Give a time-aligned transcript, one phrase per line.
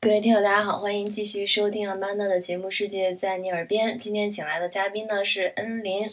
[0.00, 3.98] 各位听友，大家好，欢迎继续收听阿曼达的节目《世界在你耳边》。
[4.00, 6.08] 今天请来的嘉宾呢是恩林，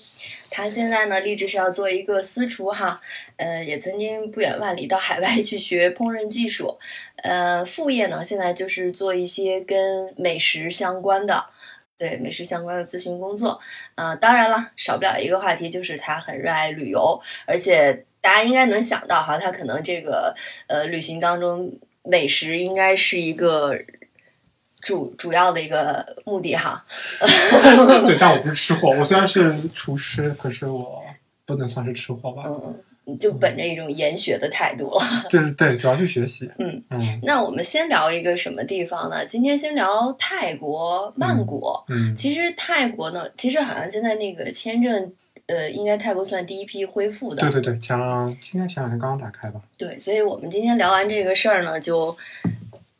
[0.56, 3.02] 他现在呢立志是要做一个私厨哈，
[3.36, 6.78] 呃，也曾经不远万里到海外去学烹饪技术，
[7.18, 11.46] 呃，副业呢现在就是做一些跟美食相关的。
[11.98, 13.57] 对美食相关的咨询工作，
[13.96, 20.36] 呃，当然了，少不了一个话题就是他很热爱旅游，而且大家应该能想到哈，他可能这个
[20.68, 21.71] 呃旅行当中
[22.04, 23.74] 美食应该是一个
[24.86, 26.86] 主主要的一个目的哈。
[28.06, 28.92] 对，但我不是吃货。
[28.92, 31.02] 我虽然是厨师，可是我
[31.43, 32.44] 不能算是吃货吧。
[32.45, 35.02] 嗯，就本着一种研学的态度了。
[35.28, 36.48] 这是对，主要去学习。
[36.59, 39.26] 嗯嗯那我们先聊一个什么地方呢？
[39.26, 41.66] 今天先聊泰国曼谷。
[41.88, 45.12] 嗯，其实泰国呢，其实好像现在那个签证，
[45.48, 47.42] 呃，应该泰国算第一批恢复的。
[47.42, 49.59] 对对对，前两今天前两天刚刚打开吧。
[49.78, 52.16] 对，所以我们今天聊完这个事儿呢，就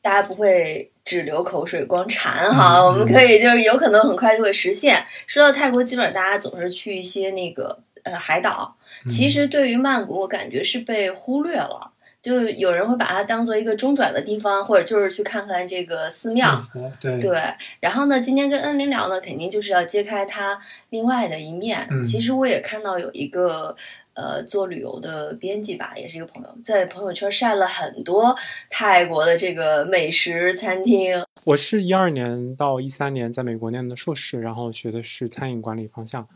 [0.02, 5.06] 大家不会只流口水光馋哈，嗯我们可以就是有可能很快就会实现。
[5.28, 8.76] 说到泰国，基本上大家总是去一些那个呃海岛，
[9.06, 11.92] 嗯其实对于曼谷，我感觉是被忽略了。
[12.26, 16.60] 就有人会把它当做一个中转的地方，或者就是去看看这个寺庙。
[17.00, 17.40] 对对，
[17.80, 20.60] 然后呢，今天跟恩林聊呢，肯定就是要揭开它
[20.90, 21.88] 另外的一面。
[21.92, 23.76] 嗯其实我也看到有一个
[24.16, 28.36] 呃做旅游的编辑吧，也是一个朋友，在朋友圈晒了很多
[28.72, 31.24] 泰国的这个美食餐厅。
[31.46, 36.28] 我是一二年到一三年在美国念的硕士，然后学的是餐饮管理方向，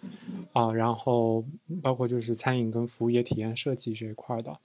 [0.53, 1.43] 啊，然后
[1.81, 4.55] 包括就是餐饮跟服务业体验设计这一块儿的。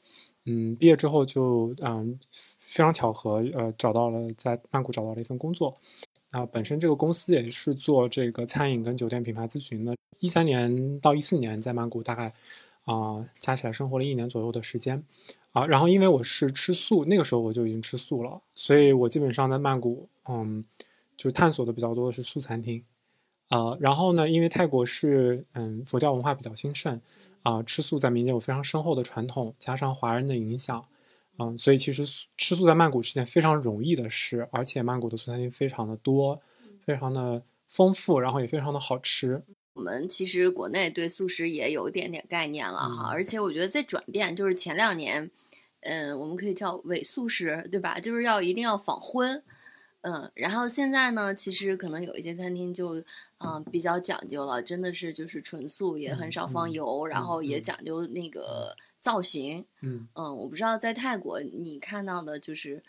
[0.47, 5.75] 嗯，毕业之后就嗯非常巧合，呃，找到了在曼谷找到了一份工作。
[6.31, 9.95] 啊，本身这个公司也是做这个餐饮跟酒店品牌咨询的。
[10.18, 12.35] 一三年到一四年在曼谷大概
[12.85, 15.05] 啊、加起来生活了一年左右的时间。
[15.52, 20.64] 啊，然后因为我是吃素，那个时候我就已经吃素了，所以我基本上在曼谷，嗯，
[21.17, 22.83] 就探索的比较多的是素餐厅。
[23.48, 27.00] 啊，然后呢，因为泰国是嗯佛教文化比较兴盛，
[27.42, 30.84] 啊，吃素在民间有非常深厚的传统，加上华人的影响，
[31.38, 32.05] 嗯，所以其实
[32.36, 36.40] 吃素在曼谷是件非常容易的事，而且曼谷的素餐厅非常的多，
[36.84, 39.42] 非常的丰富，然后也非常的好吃。
[39.74, 45.28] 我们其实国内对素食也有一点点概念了哈，而且我觉得在转变，就是前两年，
[45.80, 47.98] 嗯，我们可以叫伪素食，对吧？
[47.98, 49.42] 就是要一定要仿荤，
[50.07, 53.03] 嗯，然后现在呢，其实可能有一些餐厅就
[53.39, 62.83] 嗯比较讲究了，真的是就是纯素，也很少放嗯油，然后也嗯讲究那个造型，嗯嗯，我不知道在泰国你看到的就是，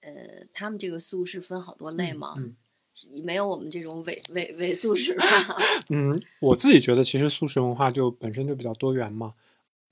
[0.00, 0.12] 呃，
[0.52, 2.34] 他们这个素是分好多类吗？
[2.38, 2.56] 嗯
[3.24, 5.24] 没有我们这种伪伪伪素食吧？
[5.90, 9.34] 嗯，我自己觉得其实素食文化就本身就比较多元嘛，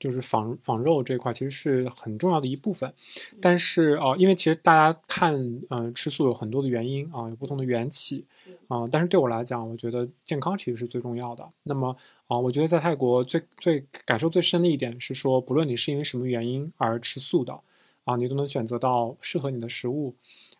[0.01, 2.93] 就是仿仿肉这块其实是很重要的一部分。
[3.41, 8.25] 但是啊、呃因为其实大家看呃吃素有很多的原因啊、有不同的缘起
[8.67, 11.49] 啊、但是对我来讲，我觉得健康其实是最重要的。
[11.65, 11.95] 那么
[12.27, 17.61] 啊、我觉得在泰国最最感受最深的一点是说，不论你是因为什么原因而吃素的
[18.05, 20.17] 啊、你都能选择到适合你的食物。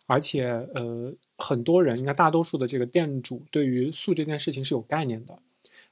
[0.07, 5.39] 而且，呃，很多人应该大多数的这个店主对于素这件事情是有概念的。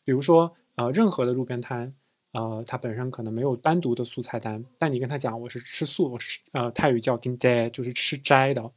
[0.04, 1.94] 比如说，呃，任何的路边摊，
[2.32, 8.72] 呃，他本身可能没有单独的素菜单，但你跟他讲我是吃素，我是呃泰语叫丁斋，就是吃斋的，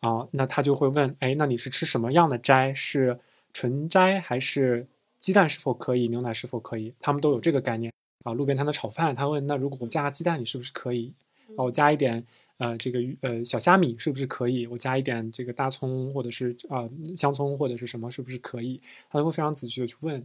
[0.00, 2.74] 啊、那他就会问，哎，那你是吃什么样的斋？
[2.74, 3.20] 是
[3.52, 4.86] 纯斋还是
[5.18, 6.94] 鸡蛋是否可以，牛奶是否可以？
[7.00, 7.92] 他们都有这个概念
[8.24, 8.32] 啊。
[8.32, 11.12] 路边摊的炒饭，他问，那如果我加鸡蛋，你是不是可以？
[11.56, 12.24] 啊，我加一点。
[12.58, 14.66] 呃，这个呃小虾米是不是可以？
[14.66, 18.78] 我加一点这个大葱或者是啊、呃香葱或者是什么是不是可以？
[19.08, 20.22] 他都会非常仔细的去问。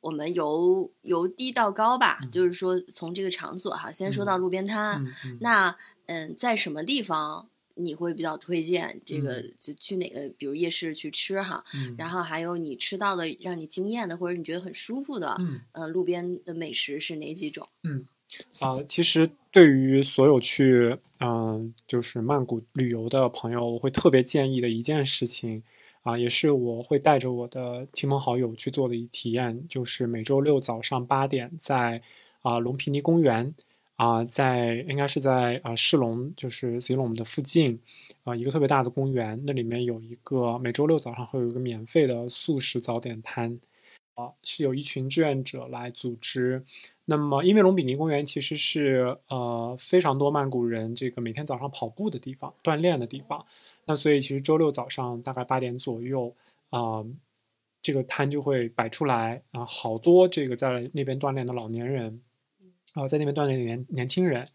[0.00, 5.04] 我们由由低到高吧，就是说从这个场所哈，先说到路边摊。
[5.40, 5.76] 那
[6.06, 9.40] 嗯，在什么地方你会比较推荐这个？
[9.40, 11.64] 嗯就去哪个，比如夜市去吃哈。
[11.74, 17.68] 嗯然后还有你吃到的让你惊艳的，或者你觉得很舒服的，嗯呃，路边的美食是哪几种？
[17.82, 18.06] 嗯
[18.60, 25.62] 啊、其实对于所有去嗯、就是曼谷旅游的朋友，我会特别建议的一件事情
[26.02, 32.00] 啊、也是我会带着我的亲朋好友去做的一体验，就是每周六早上八点在
[32.42, 33.54] 啊、龙皮尼公园
[33.96, 37.78] 啊、在应该是在啊、市龙，就是吉隆的附近
[38.24, 43.58] 啊、一个特别大的公园，那里面有一个每周六早上会有一个免费的素食早点摊。
[44.42, 46.64] 是有一群志愿者来组织。
[47.04, 53.44] 那么，因为隆比尼公园其实是呃非常多曼谷人这个每天早上跑步的地方、锻炼的地方，
[53.86, 56.34] 那所以其实周六早上大概八点左右
[56.70, 57.02] 啊、
[57.80, 62.20] 这个摊就会摆出来啊、好多这个在那边锻炼的老年人
[62.92, 64.46] 啊、在那边锻炼的年年轻人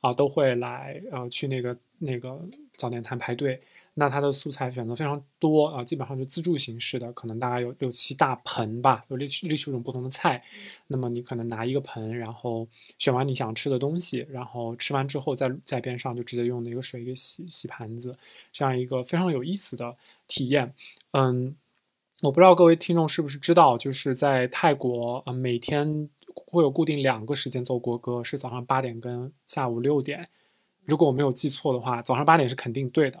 [0.00, 2.40] 啊、都会来呃去那个那个
[2.76, 3.60] 早点摊排队。
[3.94, 10.40] 那它的素材选择非常多啊、基本上就自助形式的，可能大概有六七大盆吧，有六七六七种不同的菜。
[10.86, 18.16] 那么你可能拿一个盆，然后选完你想吃的东西，然后吃完之后在在边上就直接用那个水给洗洗盘子，
[18.52, 19.96] 这样一个非常有意思的
[20.28, 20.72] 体验。
[21.10, 21.56] 嗯，
[22.22, 26.08] 我不知道各位听众是不是知道，就是在泰国，呃，每天
[26.46, 30.28] 会有固定两个时间奏国歌，是早上八点跟下午六点。
[30.84, 33.20] 如果我没有记错的话，早上八点是肯定对的。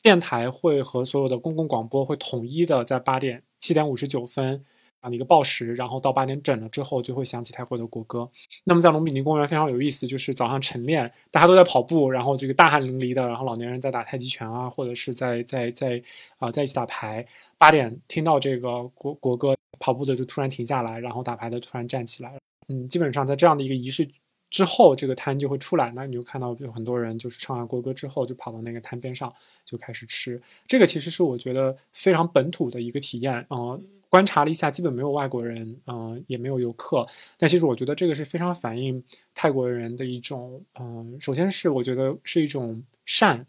[0.00, 4.64] 电台会和所有的公共广播会统一的在八点七点五十九分
[5.00, 8.30] 啊一个报时，然后到八点整了之后就会响起泰国的国歌。
[8.62, 16.00] 那么在隆比尼公园非常有意思，就是早上晨练，大家都在跑步，然后这个大汗淋漓的，然后老年人在打太极拳啊，或者是在在在
[16.38, 17.26] 啊、在一起打牌。
[17.58, 22.32] 八点听到这个国国歌，跑步的就突然停下来，然后打牌的突然站起来。
[22.68, 24.08] 嗯，基本上在这样的一个仪式
[24.50, 29.32] 之后，这个摊就会出来，那你就看到有很多人就是唱完国歌之后，就跑到那个摊边上
[29.64, 30.40] 就开始吃。
[30.66, 33.80] 这个其实是我觉得非常本土的一个体验啊、呃
[34.10, 37.06] 观察了一下，基本没有外国人，嗯、也没有游客。
[37.36, 39.04] 但其实我觉得这个是非常反映
[39.34, 43.44] 泰国人的一种，嗯、首先是我觉得是一种善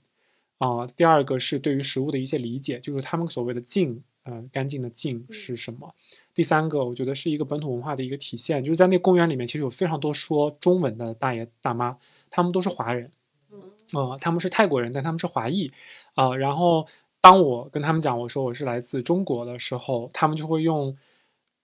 [0.57, 5.95] 啊、第二个是对于食物的一些理解，就是他们所谓的净，呃，干净的净是什么？
[6.39, 11.97] 第三个，我觉得是一个本土文化的一个体现，就是在那公园里面，其实有非常多说中文的大爷大妈，
[12.29, 13.11] 他们都是华人，
[13.91, 15.69] 呃，他们是泰国人，但他们是华裔，
[16.13, 16.87] 啊、然后
[17.19, 20.95] 当我跟他们讲我说我是来自中国的时候，他们就会用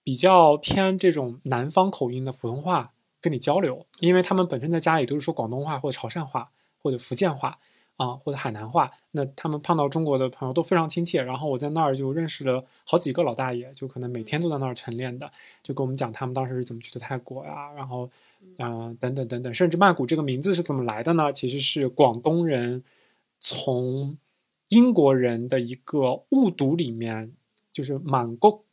[0.03, 2.91] 比较偏这种南方口音的普通话
[3.21, 6.51] 跟你交流，因为他们本身在家里都是说广东话或者潮汕话
[6.83, 7.59] 或者福建话
[7.97, 11.21] 啊、或者海南话，那他们碰到中国的朋友都非常亲切。
[11.21, 15.31] 然后我在那儿就认识了好几个老大爷，就可能每天都在那儿晨练的，
[15.63, 18.09] 就跟我们讲他们当时是怎么去的泰国呀，然后
[18.57, 21.31] 嗯、呃等等等等，甚至曼谷这个名字是怎么来的呢？
[21.31, 22.83] 其实是广东人
[23.39, 24.17] 从
[24.69, 27.31] 英国人的一个误读里面，
[27.71, 28.63] 就是满谷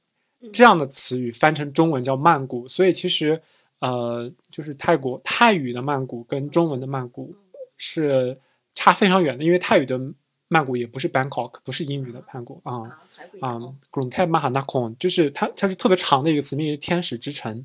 [0.52, 3.40] 这样的词语翻成中文叫曼谷，所以其实
[3.78, 7.34] 呃，就是泰国泰语的曼谷跟中文的曼谷
[7.76, 8.36] 是
[8.74, 10.00] 差非常远的，因为泰语的
[10.48, 12.82] 曼谷也不是 Bangkok，不是英语的曼谷啊
[13.40, 13.58] 啊
[13.90, 17.64] g r u n t e Mahanakhon，就是它它是特别长的一个词，名为天使之城。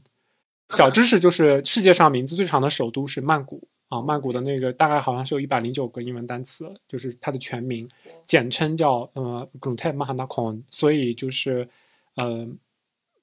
[0.71, 7.89] 小知识就是世界上名字最长的首都是曼谷啊，曼谷的那个大概好像是有一百零九个英文单词，就是它的全名，
[8.25, 11.69] 简称叫呃 g r u n t e Mahanakhon，所以就是
[12.15, 12.45] 呃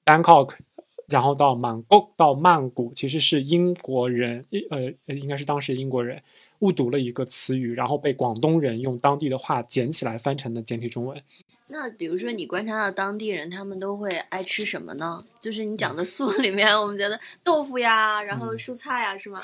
[0.03, 0.55] Bangkok，
[1.07, 6.21] 然后到曼谷到曼谷，其实是英国人呃呃应该是当时英国人
[6.59, 11.21] 误读了一个词语，然后被广东人用当地的话捡起来翻成的简体中文。
[11.69, 15.23] 那比如说你观察到当地人，他们都会爱吃什么呢？
[15.41, 19.41] 就是你讲的素 里面，我们觉得豆腐呀，然后蔬菜呀，是吗？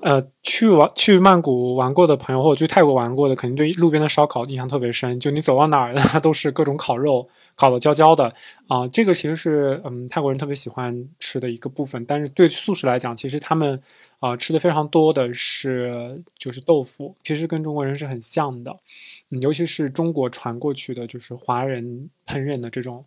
[0.00, 0.20] 呃，
[0.60, 5.18] 去玩去曼谷玩过的朋友，或者去泰国玩过的，肯定对路边的烧烤印象特别深。
[5.18, 8.30] 就你走到哪儿，它 都是各种烤肉，烤的焦焦的
[8.68, 12.04] 啊、这个其实是嗯泰国人特别喜欢吃的一个部分。
[12.04, 13.80] 但是对素食来讲，其实他们
[14.18, 18.70] 啊、吃的非常多的是就是豆腐，其实跟中国人是很像的。
[19.30, 23.02] 嗯，尤其是中国传过去的，就是华人烹饪的这种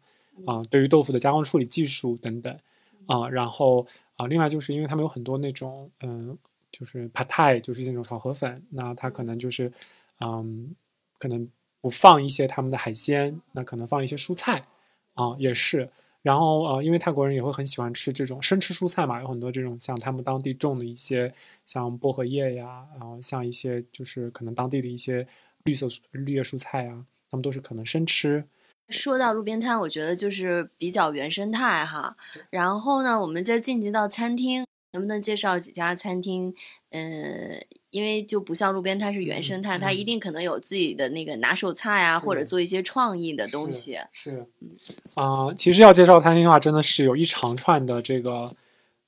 [0.47, 2.57] 啊、对于豆腐的加工处理技术等等
[3.05, 6.35] 啊、然后啊、另外就是因为他们有很多那种嗯。
[6.73, 9.71] 就是 p a t a i 就是那种炒河粉，那它可能就是，
[10.19, 10.75] 嗯，
[11.19, 11.47] 可能
[11.79, 14.65] 不放一些他们的海鲜，那可能放一些蔬菜，
[15.13, 15.89] 啊、也是。
[16.23, 21.33] 然后呃，因为泰国人也会很喜欢吃这种生吃蔬菜嘛，有很多这种像他们当地种的一些
[21.65, 25.27] 像薄荷叶呀，然后像一些就是可能当地的一些
[25.65, 28.43] 绿色绿叶蔬菜啊，他们都是可能生吃。
[28.89, 32.15] 说到路边摊，我觉得就是比较原生态哈。
[32.49, 36.53] 然后呢，我们再晋级到餐厅，能不能介绍几家餐厅？
[36.91, 37.59] 嗯，
[37.89, 43.97] 因为就不像路边摊是原生态，嗯它一定可能有自己的那个拿手菜啊，或者做一些创意的东西。
[44.11, 44.45] 是，
[45.15, 48.47] 啊、其实要介绍餐厅的话，真的是有一长串的这个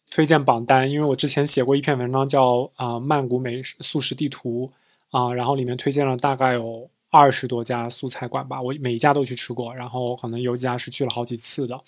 [0.10, 4.72] 推荐榜单，因为我之前写过一篇文章叫啊、曼谷美食素食地图
[5.12, 11.80] 啊、然后里面推荐了大概有二十多家素菜馆吧，我每一家都去吃过，然后可能有几家是去了好几次的。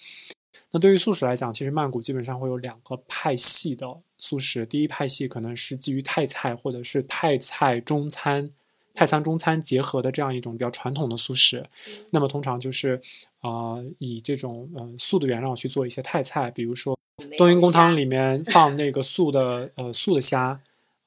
[0.72, 3.88] 那对于素食来讲，其实曼谷基本上会有两个派系的
[4.18, 4.66] 素食。
[4.66, 8.52] 第一派系可能是基于泰菜或者是泰菜中餐
[8.94, 11.66] 泰餐中餐结合的这样一种比较传统的素食。
[12.12, 13.02] 那么通常就是
[13.40, 16.98] 啊、呃以这种呃素的原料去做一些泰菜，比如说
[17.38, 20.60] 冬阴功汤里面放那个素的呃素的虾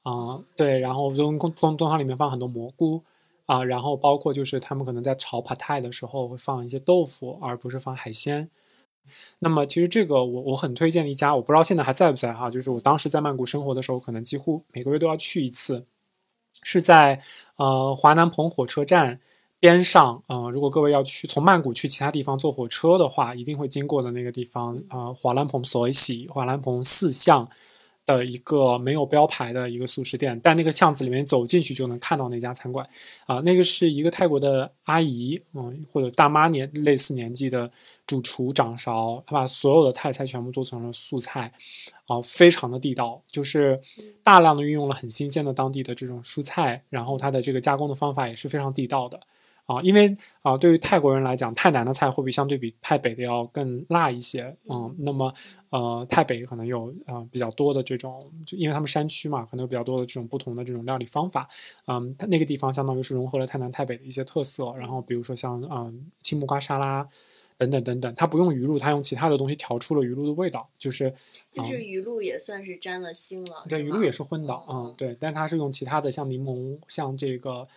[0.03, 3.01] 啊、对，然后冬阴功冬冬汤里面放很多蘑菇。
[3.47, 8.49] 啊，然后包括就是他们可能在炒 pai 的时候会放一些豆腐，而不是放海鲜。
[9.39, 15.85] 那么其实这个我我很推荐一家，我不知道现在还在不在哈，就是我当时在曼谷生活的时候，可能几乎每个月都要去一次，
[16.63, 17.21] 是在
[17.57, 19.19] 呃华南鹏火车站
[19.59, 27.49] 边上，呃，如果各位要去从曼谷去其他地方坐火车的话，一定会经过的那个地方，呃，华南鹏所喜华南鹏四巷。
[28.17, 32.87] 的一个没有标牌的一个素食店，但那个巷子里面走进去就能看到那家餐馆，
[33.25, 37.69] 啊，那个是一个泰国的阿姨，嗯，或者大妈年类似年纪的
[38.05, 41.51] 主厨掌勺，她把所有的泰菜全部做成了素菜，
[42.11, 43.79] 啊，非常的地道，就是
[44.21, 49.17] 大量的运用了很新鲜的当地的这种蔬菜，然后它的这个加工的方法也是非常地道的。
[49.67, 55.31] 啊，因为啊，对于泰国人来讲，泰南的菜会比相对比泰北的要更辣一些，嗯，那么
[55.69, 61.47] 呃，泰北可能有啊比较多的这种，就因为他们山区嘛，可能有比较多的这种不同的这种料理方法，
[61.87, 67.07] 嗯，它那个地方相当于是融合了泰南、泰北的一些特色，然后比如说像嗯青木瓜沙拉
[67.61, 71.13] 等等等等，它不用鱼露，它用其他的东西调出了鱼露的味道，就是
[71.51, 77.67] 就是鱼露也算是沾了腥了，对，鱼露也是荤的，嗯，对，但它是用其他的像柠檬、像这个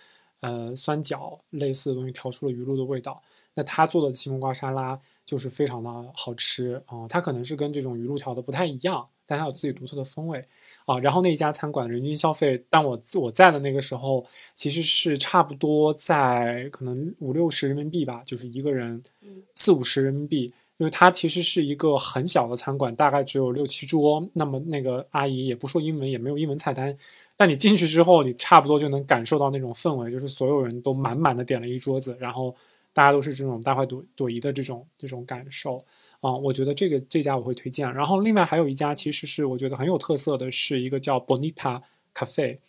[0.41, 3.23] 呃酸角类似的东西调出了鱼露的味道。
[3.53, 10.45] 那他做的西木瓜沙拉就是非常的好吃啊、它可能是跟这种鱼露调的不太一样，但它有自己独特的风味
[10.87, 10.99] 啊。
[10.99, 20.53] 然后那一家餐馆人均消费，当我我在的那个时候，其实是差不多在可能五六十人民币吧，就是一个人嗯四五十人民币。
[20.77, 24.29] 因为它其实是一个很小的餐馆，大概只有六七桌。
[24.33, 26.95] 那么那个阿姨也不说英文，也没有英文菜单，
[27.37, 32.53] 但你进去之后，你差不多就能感受到那种氛围，就是所有人都满满的点了一桌子，然后
[32.93, 35.83] 大家都是这种大快朵朵颐的这种这种感受
[36.25, 37.93] 啊、我觉得这个这家我会推荐。
[37.93, 41.83] 然后另外还有一家，其实是我觉得很有特色的，是一个叫 Bonita
[42.15, 42.61] Cafe。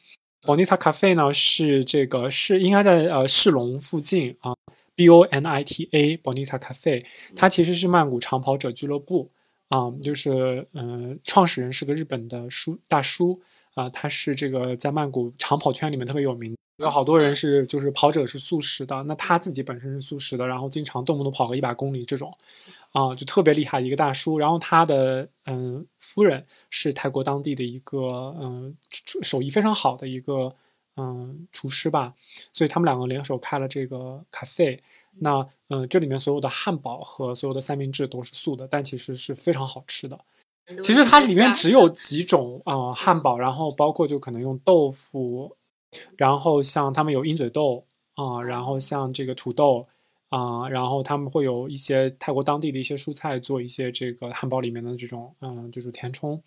[0.42, 4.54] Bonita Cafe 呢是这个是应该在呃世龙附近啊
[4.94, 9.32] ，B O N I T A Bonita Cafe，它其实是曼谷长跑者俱乐部
[9.70, 13.42] 啊、就是嗯、呃创始人是个日本的叔大叔
[13.76, 16.56] 啊、他是这个在曼谷长跑圈里面特别有名。
[16.78, 22.34] 有好多人是就是跑者是素食的，那他自己本身是素食的，然后经常动不动跑个一百公里这种，
[22.92, 24.38] 啊、就特别厉害一个大叔。
[24.38, 30.54] 然后他的嗯夫人是泰国当地的一个嗯厨手艺非常好的一个
[30.98, 32.14] 嗯厨师吧，
[32.52, 34.84] 所以他们两个联手开了这个咖啡。
[35.20, 40.20] 那嗯这里面所有的汉堡和所有的三明治都是素的，但其实是非常好吃的。
[40.82, 45.56] 其实它里面只有几种啊、呃汉堡，然后包括就可能用豆腐，
[46.18, 49.86] 然后像他们有鹰嘴豆啊、然后像这个土豆
[50.36, 56.42] 啊、然后他们会有一些泰国当地的一些蔬菜做一些这个汉堡里面的这种嗯这种填充。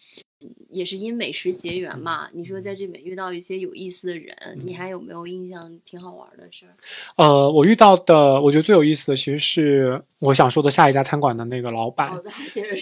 [0.71, 2.29] 也是因美食结缘嘛。
[2.33, 6.71] 你说在这边遇到一些有意思的人，嗯你还有没有印象挺好玩的事儿？
[7.17, 12.13] 呃，我遇到的我觉得最有意思的其实是我想说的下一家餐馆的那个老板。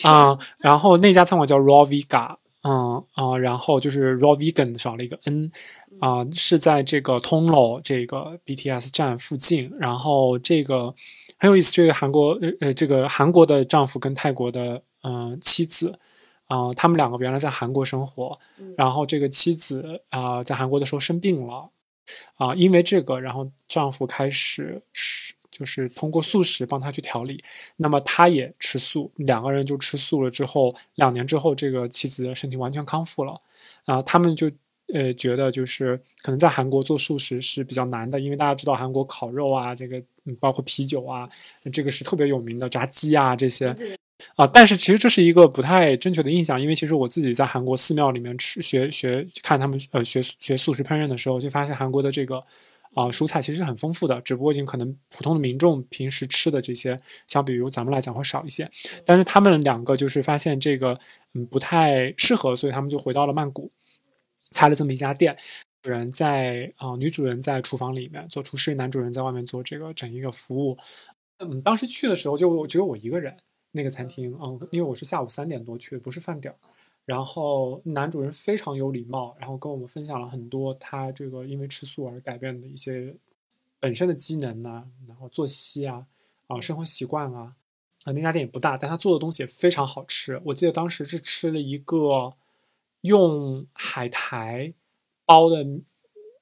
[0.03, 5.53] 啊、然后那家餐馆叫 Raw Vega，嗯啊、然后就是 Raw Vegan 少了一个 n，
[6.01, 9.71] 啊、是在这个通楼这个 BTS 站附近。
[9.79, 10.93] 然后这个
[11.39, 15.99] 很有意思，这个韩国呃呃，这个韩国的丈夫跟泰国的嗯、呃妻子。
[16.49, 18.39] 啊、他们两个原来在韩国生活，
[18.77, 21.71] 然后这个妻子啊、在韩国的时候生病了，
[22.37, 25.16] 啊、因为这个，然后丈夫开始吃，
[25.59, 27.43] 就是通过素食帮他去调理，
[27.77, 33.41] 那么他也吃素，两个人就吃素了之后，两年之后，这个妻子的身体完全康复了，
[33.87, 34.51] 啊，他们就
[34.93, 41.27] 呃觉得就是可能在韩国做素食是比较难的，因为大家知道韩国烤肉啊，这个嗯包括啤酒啊，
[41.73, 43.75] 这个是特别有名的，炸鸡啊这些
[44.35, 52.45] 啊，但是其实这是一个不太正确的印象，因为其实我自己在韩国寺庙里面吃学学看他们呃学学素食烹饪的时候，就发现韩国的这个。
[52.97, 58.69] 啊、蔬菜其实很丰富的，只不过就可能普通的民众平时吃的这些，相比于咱们来讲会少一些。
[59.05, 60.99] 但是他们两个就是发现这个
[61.35, 63.71] 嗯不太适合，所以他们就回到了曼谷，
[64.55, 65.37] 开了这么一家店。
[65.83, 70.79] 主人在啊、女主人在厨房里面做厨师，男主人在外面做这个整一个服务。
[71.39, 73.37] 嗯，当时去的时候就只有我一个人，
[73.73, 76.57] 那个餐厅，嗯，因为我是下午三点多去的，不是饭点儿。
[77.07, 83.17] 然后男主人非常有礼貌，然后跟我们分享了很多他这个因为吃素而改变的一些
[83.81, 86.07] 本身的机能呐、然后作息啊，
[86.49, 87.55] 啊生活习惯啊，
[88.05, 90.39] 啊那家店也不大，但他做的东西也非常好吃。
[90.45, 92.35] 我记得当时是吃了一个
[93.01, 94.75] 用海苔
[95.25, 95.65] 包的，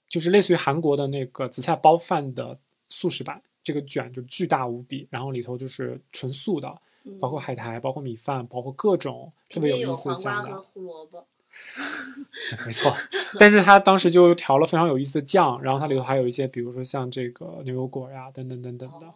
[0.09, 3.42] 就是类似于韩国的那个紫菜包饭的素食版。
[3.62, 6.83] 这个卷就巨大无比，然后里头就是纯素的，
[7.20, 10.62] 包括海苔，包括米饭，包括各种特别有意思的酱和的。
[10.62, 11.26] 胡萝卜。
[12.66, 12.92] 没错，
[13.38, 19.06] 但是他当时就调了非常有意思的酱，然后它里头还有一些，比如说像这个牛油果呀，等等等等的。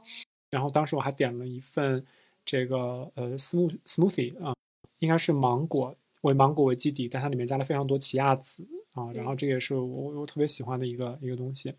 [0.50, 2.06] 然后当时我还点了一份
[2.44, 4.54] 这个呃 smooth smoothie 啊，
[5.00, 8.64] 应该是芒果为芒果为基底，但它里面加了非常多奇亚籽
[8.94, 11.74] 啊，然后这也是我我特别喜欢的一个一个东西。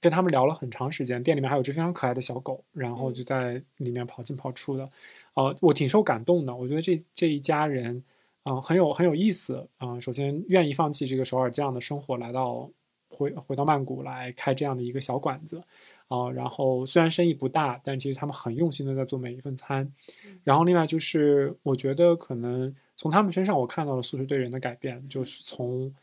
[0.00, 4.88] 跟他们聊了很长时间，店里面还有只非常可爱的小狗，然后就在里面跑进跑出的，
[5.34, 6.54] 呃，我挺受感动的。
[6.54, 8.02] 我觉得这这一家人，
[8.44, 12.68] 嗯，很有很有意思，嗯，首先愿意放弃这个首尔这样的生活，来到
[13.08, 15.62] 回回到曼谷来开这样的一个小馆子，
[16.08, 19.92] 啊，然后虽然生意不大，但其实他们很用心的在做每一份餐。
[20.42, 25.94] 然后另外就是，我觉得可能从他们身上我看到了素食对人的改变，就是从。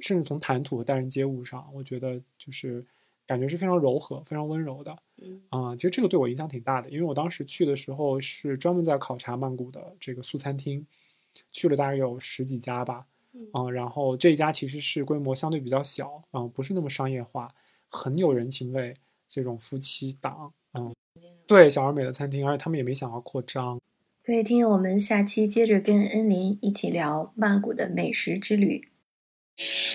[0.00, 2.84] 甚至从谈吐和待人接物上，我觉得就是
[3.26, 4.96] 感觉是非常柔和、非常温柔的。
[5.22, 10.86] 嗯啊，其实这个对我影响挺大的，因为我当时去的时候是专门在考察曼谷的这个素餐厅，
[11.50, 13.06] 去了大概有十几家吧。
[13.52, 17.54] 嗯，然后这一家其实是规模相对比较小，嗯，不是那么商业化，
[17.88, 18.96] 很有人情味，
[19.28, 20.94] 这种夫妻档，嗯，
[21.46, 23.80] 对小而美的餐厅，而且他们也没想要扩张。
[24.22, 28.88] 各位听友，我们下期接着跟恩林一起聊曼谷的美食之旅。
[29.58, 29.93] you